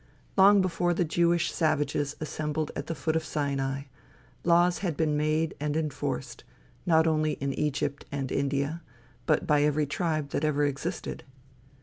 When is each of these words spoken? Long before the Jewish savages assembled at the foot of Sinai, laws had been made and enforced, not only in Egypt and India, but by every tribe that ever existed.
Long 0.35 0.61
before 0.63 0.95
the 0.95 1.05
Jewish 1.05 1.51
savages 1.53 2.15
assembled 2.19 2.71
at 2.75 2.87
the 2.87 2.95
foot 2.95 3.15
of 3.15 3.23
Sinai, 3.23 3.83
laws 4.43 4.79
had 4.79 4.97
been 4.97 5.15
made 5.15 5.53
and 5.59 5.77
enforced, 5.77 6.43
not 6.87 7.05
only 7.05 7.33
in 7.33 7.53
Egypt 7.53 8.05
and 8.11 8.31
India, 8.31 8.81
but 9.27 9.45
by 9.45 9.61
every 9.61 9.85
tribe 9.85 10.29
that 10.29 10.43
ever 10.43 10.65
existed. 10.65 11.23